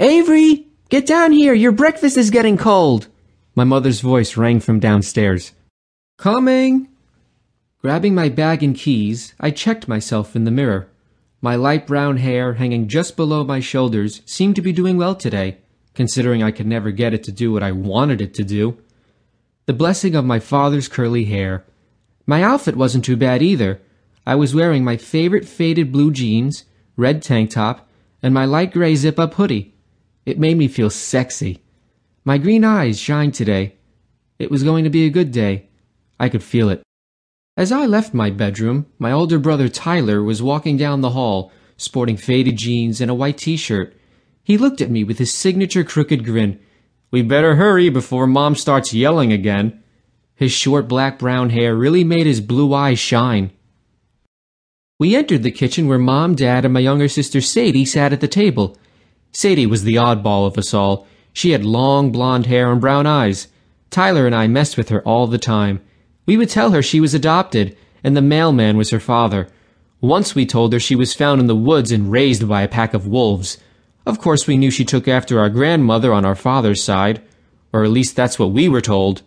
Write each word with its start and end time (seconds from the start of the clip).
Avery, 0.00 0.66
get 0.88 1.04
down 1.04 1.30
here. 1.30 1.52
Your 1.52 1.72
breakfast 1.72 2.16
is 2.16 2.30
getting 2.30 2.56
cold. 2.56 3.08
My 3.54 3.64
mother's 3.64 4.00
voice 4.00 4.34
rang 4.34 4.58
from 4.58 4.80
downstairs. 4.80 5.52
Coming. 6.16 6.88
Grabbing 7.82 8.14
my 8.14 8.30
bag 8.30 8.62
and 8.62 8.74
keys, 8.74 9.34
I 9.38 9.50
checked 9.50 9.88
myself 9.88 10.34
in 10.34 10.44
the 10.44 10.50
mirror. 10.50 10.88
My 11.42 11.54
light 11.54 11.86
brown 11.86 12.16
hair, 12.16 12.54
hanging 12.54 12.88
just 12.88 13.14
below 13.14 13.44
my 13.44 13.60
shoulders, 13.60 14.22
seemed 14.24 14.56
to 14.56 14.62
be 14.62 14.72
doing 14.72 14.96
well 14.96 15.14
today, 15.14 15.58
considering 15.92 16.42
I 16.42 16.50
could 16.50 16.66
never 16.66 16.92
get 16.92 17.12
it 17.12 17.22
to 17.24 17.32
do 17.32 17.52
what 17.52 17.62
I 17.62 17.72
wanted 17.72 18.22
it 18.22 18.32
to 18.36 18.42
do. 18.42 18.78
The 19.66 19.74
blessing 19.74 20.14
of 20.14 20.24
my 20.24 20.38
father's 20.38 20.88
curly 20.88 21.26
hair. 21.26 21.62
My 22.24 22.42
outfit 22.42 22.74
wasn't 22.74 23.04
too 23.04 23.18
bad 23.18 23.42
either. 23.42 23.82
I 24.26 24.36
was 24.36 24.54
wearing 24.54 24.82
my 24.82 24.96
favorite 24.96 25.46
faded 25.46 25.92
blue 25.92 26.10
jeans, 26.10 26.64
red 26.96 27.22
tank 27.22 27.50
top, 27.50 27.86
and 28.22 28.32
my 28.32 28.46
light 28.46 28.72
gray 28.72 28.94
zip 28.94 29.18
up 29.18 29.34
hoodie. 29.34 29.74
It 30.26 30.38
made 30.38 30.56
me 30.56 30.68
feel 30.68 30.90
sexy. 30.90 31.62
My 32.24 32.38
green 32.38 32.64
eyes 32.64 33.00
shined 33.00 33.34
today. 33.34 33.76
It 34.38 34.50
was 34.50 34.62
going 34.62 34.84
to 34.84 34.90
be 34.90 35.06
a 35.06 35.10
good 35.10 35.32
day. 35.32 35.68
I 36.18 36.28
could 36.28 36.42
feel 36.42 36.68
it. 36.68 36.82
As 37.56 37.72
I 37.72 37.86
left 37.86 38.14
my 38.14 38.30
bedroom, 38.30 38.86
my 38.98 39.12
older 39.12 39.38
brother 39.38 39.68
Tyler 39.68 40.22
was 40.22 40.42
walking 40.42 40.76
down 40.76 41.00
the 41.00 41.10
hall, 41.10 41.50
sporting 41.76 42.16
faded 42.16 42.56
jeans 42.56 43.00
and 43.00 43.10
a 43.10 43.14
white 43.14 43.38
t-shirt. 43.38 43.94
He 44.42 44.58
looked 44.58 44.80
at 44.80 44.90
me 44.90 45.04
with 45.04 45.18
his 45.18 45.32
signature 45.34 45.84
crooked 45.84 46.24
grin. 46.24 46.60
We 47.10 47.22
better 47.22 47.56
hurry 47.56 47.88
before 47.88 48.26
Mom 48.26 48.54
starts 48.54 48.94
yelling 48.94 49.32
again. 49.32 49.82
His 50.34 50.52
short 50.52 50.88
black 50.88 51.18
brown 51.18 51.50
hair 51.50 51.74
really 51.74 52.04
made 52.04 52.26
his 52.26 52.40
blue 52.40 52.72
eyes 52.72 52.98
shine. 52.98 53.50
We 54.98 55.16
entered 55.16 55.42
the 55.42 55.50
kitchen 55.50 55.86
where 55.86 55.98
Mom, 55.98 56.34
Dad, 56.34 56.64
and 56.64 56.74
my 56.74 56.80
younger 56.80 57.08
sister 57.08 57.40
Sadie 57.40 57.84
sat 57.84 58.12
at 58.12 58.20
the 58.20 58.28
table. 58.28 58.76
Sadie 59.32 59.66
was 59.66 59.84
the 59.84 59.94
oddball 59.94 60.46
of 60.46 60.58
us 60.58 60.74
all. 60.74 61.06
She 61.32 61.50
had 61.50 61.64
long 61.64 62.10
blonde 62.10 62.46
hair 62.46 62.70
and 62.72 62.80
brown 62.80 63.06
eyes. 63.06 63.48
Tyler 63.90 64.26
and 64.26 64.34
I 64.34 64.46
messed 64.46 64.76
with 64.76 64.88
her 64.88 65.02
all 65.02 65.26
the 65.26 65.38
time. 65.38 65.80
We 66.26 66.36
would 66.36 66.50
tell 66.50 66.70
her 66.70 66.82
she 66.82 67.00
was 67.00 67.14
adopted, 67.14 67.76
and 68.02 68.16
the 68.16 68.22
mailman 68.22 68.76
was 68.76 68.90
her 68.90 69.00
father. 69.00 69.48
Once 70.00 70.34
we 70.34 70.46
told 70.46 70.72
her 70.72 70.80
she 70.80 70.94
was 70.94 71.14
found 71.14 71.40
in 71.40 71.46
the 71.46 71.56
woods 71.56 71.92
and 71.92 72.10
raised 72.10 72.48
by 72.48 72.62
a 72.62 72.68
pack 72.68 72.94
of 72.94 73.06
wolves. 73.06 73.58
Of 74.06 74.18
course, 74.18 74.46
we 74.46 74.56
knew 74.56 74.70
she 74.70 74.84
took 74.84 75.06
after 75.06 75.38
our 75.38 75.50
grandmother 75.50 76.12
on 76.12 76.24
our 76.24 76.34
father's 76.34 76.82
side, 76.82 77.22
or 77.72 77.84
at 77.84 77.90
least 77.90 78.16
that's 78.16 78.38
what 78.38 78.52
we 78.52 78.68
were 78.68 78.80
told. 78.80 79.22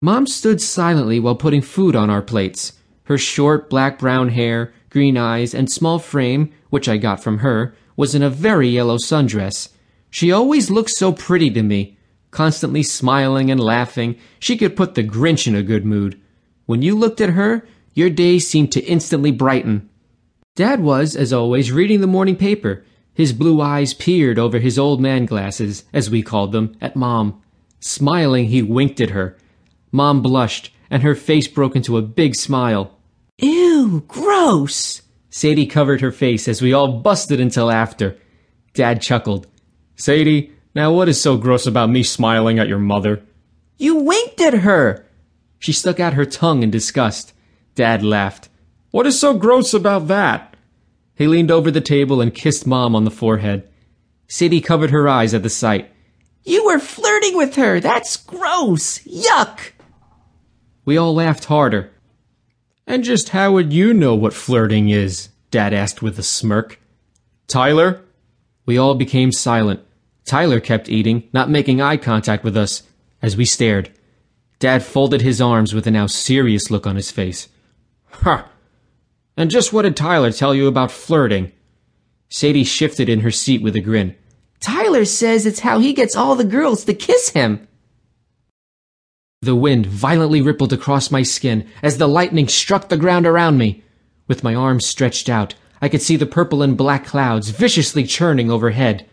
Mom 0.00 0.26
stood 0.26 0.60
silently 0.60 1.20
while 1.20 1.36
putting 1.36 1.62
food 1.62 1.94
on 1.94 2.10
our 2.10 2.22
plates. 2.22 2.72
Her 3.04 3.16
short 3.16 3.70
black 3.70 3.98
brown 3.98 4.30
hair, 4.30 4.72
green 4.92 5.16
eyes, 5.16 5.54
and 5.54 5.72
small 5.72 5.98
frame, 5.98 6.52
which 6.68 6.88
I 6.88 6.98
got 6.98 7.22
from 7.22 7.38
her, 7.38 7.74
was 7.96 8.14
in 8.14 8.22
a 8.22 8.30
very 8.30 8.68
yellow 8.68 8.98
sundress. 8.98 9.70
She 10.10 10.30
always 10.30 10.70
looked 10.70 10.90
so 10.90 11.12
pretty 11.12 11.50
to 11.50 11.62
me. 11.62 11.96
Constantly 12.30 12.82
smiling 12.82 13.50
and 13.50 13.58
laughing, 13.58 14.16
she 14.38 14.56
could 14.56 14.76
put 14.76 14.94
the 14.94 15.02
Grinch 15.02 15.46
in 15.46 15.54
a 15.54 15.62
good 15.62 15.86
mood. 15.86 16.20
When 16.66 16.82
you 16.82 16.94
looked 16.94 17.20
at 17.20 17.30
her, 17.30 17.66
your 17.94 18.10
day 18.10 18.38
seemed 18.38 18.70
to 18.72 18.84
instantly 18.84 19.30
brighten. 19.30 19.88
Dad 20.54 20.80
was, 20.80 21.16
as 21.16 21.32
always, 21.32 21.72
reading 21.72 22.02
the 22.02 22.06
morning 22.06 22.36
paper. 22.36 22.84
His 23.14 23.32
blue 23.32 23.60
eyes 23.60 23.94
peered 23.94 24.38
over 24.38 24.58
his 24.58 24.78
old 24.78 25.00
man 25.00 25.24
glasses, 25.24 25.84
as 25.92 26.10
we 26.10 26.22
called 26.22 26.52
them, 26.52 26.76
at 26.80 26.96
Mom. 26.96 27.42
Smiling, 27.80 28.46
he 28.46 28.62
winked 28.62 29.00
at 29.00 29.10
her. 29.10 29.36
Mom 29.90 30.22
blushed, 30.22 30.70
and 30.90 31.02
her 31.02 31.14
face 31.14 31.48
broke 31.48 31.74
into 31.74 31.96
a 31.96 32.02
big 32.02 32.34
smile. 32.34 32.98
Ew, 33.82 34.04
gross! 34.06 35.02
Sadie 35.28 35.66
covered 35.66 36.02
her 36.02 36.12
face 36.12 36.46
as 36.46 36.62
we 36.62 36.72
all 36.72 37.00
busted 37.00 37.40
into 37.40 37.64
laughter. 37.64 38.16
Dad 38.74 39.02
chuckled. 39.02 39.48
Sadie, 39.96 40.52
now 40.72 40.92
what 40.92 41.08
is 41.08 41.20
so 41.20 41.36
gross 41.36 41.66
about 41.66 41.90
me 41.90 42.04
smiling 42.04 42.60
at 42.60 42.68
your 42.68 42.78
mother? 42.78 43.24
You 43.78 43.96
winked 43.96 44.40
at 44.40 44.54
her! 44.54 45.04
She 45.58 45.72
stuck 45.72 45.98
out 45.98 46.14
her 46.14 46.24
tongue 46.24 46.62
in 46.62 46.70
disgust. 46.70 47.32
Dad 47.74 48.04
laughed. 48.04 48.48
What 48.92 49.06
is 49.06 49.18
so 49.18 49.34
gross 49.34 49.74
about 49.74 50.06
that? 50.06 50.56
He 51.16 51.26
leaned 51.26 51.50
over 51.50 51.72
the 51.72 51.80
table 51.80 52.20
and 52.20 52.32
kissed 52.32 52.66
Mom 52.66 52.94
on 52.94 53.04
the 53.04 53.10
forehead. 53.10 53.68
Sadie 54.28 54.60
covered 54.60 54.90
her 54.90 55.08
eyes 55.08 55.34
at 55.34 55.42
the 55.42 55.50
sight. 55.50 55.90
You 56.44 56.64
were 56.66 56.78
flirting 56.78 57.36
with 57.36 57.56
her! 57.56 57.80
That's 57.80 58.16
gross! 58.16 59.00
Yuck! 59.00 59.72
We 60.84 60.96
all 60.96 61.14
laughed 61.14 61.46
harder. 61.46 61.90
And 62.86 63.04
just 63.04 63.30
how 63.30 63.52
would 63.52 63.72
you 63.72 63.94
know 63.94 64.14
what 64.14 64.34
flirting 64.34 64.88
is? 64.88 65.28
Dad 65.50 65.72
asked 65.72 66.02
with 66.02 66.18
a 66.18 66.22
smirk. 66.22 66.80
Tyler? 67.46 68.02
We 68.66 68.78
all 68.78 68.94
became 68.94 69.32
silent. 69.32 69.80
Tyler 70.24 70.60
kept 70.60 70.88
eating, 70.88 71.28
not 71.32 71.50
making 71.50 71.80
eye 71.80 71.96
contact 71.96 72.44
with 72.44 72.56
us, 72.56 72.82
as 73.20 73.36
we 73.36 73.44
stared. 73.44 73.90
Dad 74.58 74.82
folded 74.82 75.22
his 75.22 75.40
arms 75.40 75.74
with 75.74 75.86
a 75.86 75.90
now 75.90 76.06
serious 76.06 76.70
look 76.70 76.86
on 76.86 76.96
his 76.96 77.10
face. 77.10 77.48
Huh. 78.10 78.44
And 79.36 79.50
just 79.50 79.72
what 79.72 79.82
did 79.82 79.96
Tyler 79.96 80.30
tell 80.30 80.54
you 80.54 80.68
about 80.68 80.92
flirting? 80.92 81.52
Sadie 82.28 82.64
shifted 82.64 83.08
in 83.08 83.20
her 83.20 83.30
seat 83.30 83.62
with 83.62 83.74
a 83.76 83.80
grin. 83.80 84.16
Tyler 84.60 85.04
says 85.04 85.44
it's 85.44 85.60
how 85.60 85.80
he 85.80 85.92
gets 85.92 86.14
all 86.14 86.36
the 86.36 86.44
girls 86.44 86.84
to 86.84 86.94
kiss 86.94 87.30
him. 87.30 87.66
The 89.42 89.56
wind 89.56 89.86
violently 89.86 90.40
rippled 90.40 90.72
across 90.72 91.10
my 91.10 91.24
skin 91.24 91.66
as 91.82 91.98
the 91.98 92.06
lightning 92.06 92.46
struck 92.46 92.88
the 92.88 92.96
ground 92.96 93.26
around 93.26 93.58
me. 93.58 93.82
With 94.28 94.44
my 94.44 94.54
arms 94.54 94.86
stretched 94.86 95.28
out, 95.28 95.56
I 95.80 95.88
could 95.88 96.00
see 96.00 96.14
the 96.14 96.26
purple 96.26 96.62
and 96.62 96.76
black 96.76 97.04
clouds 97.04 97.50
viciously 97.50 98.04
churning 98.04 98.52
overhead. 98.52 99.04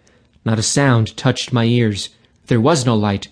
Not 0.46 0.60
a 0.60 0.64
sound 0.64 1.18
touched 1.18 1.52
my 1.52 1.64
ears. 1.64 2.10
There 2.46 2.62
was 2.62 2.86
no 2.86 2.96
light, 2.96 3.30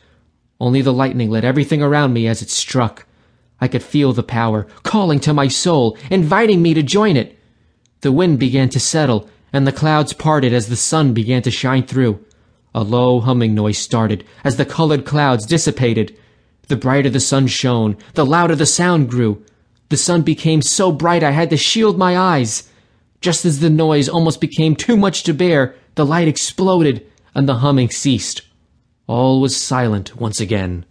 only 0.60 0.82
the 0.82 0.92
lightning 0.92 1.30
lit 1.30 1.44
everything 1.44 1.84
around 1.84 2.14
me 2.14 2.28
as 2.28 2.42
it 2.42 2.50
struck. 2.50 3.06
I 3.62 3.68
could 3.68 3.84
feel 3.84 4.12
the 4.12 4.24
power, 4.24 4.66
calling 4.82 5.20
to 5.20 5.36
my 5.36 5.50
soul, 5.50 5.96
inviting 6.10 6.64
me 6.64 6.74
to 6.74 6.82
join 6.82 7.16
it. 7.16 7.38
The 8.02 8.12
wind 8.12 8.40
began 8.40 8.70
to 8.70 8.80
settle, 8.80 9.30
and 9.54 9.68
the 9.68 9.72
clouds 9.72 10.14
parted 10.14 10.52
as 10.52 10.68
the 10.68 10.76
sun 10.76 11.14
began 11.14 11.44
to 11.44 11.52
shine 11.52 11.84
through. 11.84 12.26
A 12.74 12.84
low 12.84 13.20
humming 13.20 13.54
noise 13.54 13.78
started 13.78 14.24
as 14.44 14.58
the 14.58 14.66
colored 14.66 15.06
clouds 15.06 15.46
dissipated. 15.46 16.18
The 16.68 16.76
brighter 16.76 17.10
the 17.10 17.20
sun 17.20 17.48
shone, 17.48 17.98
the 18.14 18.26
louder 18.26 18.56
the 18.56 18.66
sound 18.66 19.10
grew. 19.10 19.44
The 19.90 19.98
sun 19.98 20.22
became 20.22 20.62
so 20.62 20.92
bright 20.92 21.24
I 21.24 21.32
had 21.32 21.50
to 21.52 21.58
shield 21.58 21.98
my 21.98 22.18
eyes. 22.18 22.70
Just 23.22 23.46
as 23.46 23.60
the 23.60 23.70
noise 23.70 24.10
almost 24.10 24.42
became 24.42 24.76
too 24.76 24.98
much 24.98 25.24
to 25.24 25.34
bear, 25.34 25.76
the 25.96 26.06
light 26.06 26.28
exploded 26.28 27.06
and 27.34 27.48
the 27.48 27.56
humming 27.56 27.90
ceased. 27.90 28.42
All 29.08 29.40
was 29.40 29.56
silent 29.56 30.18
once 30.18 30.42
again. 30.42 30.86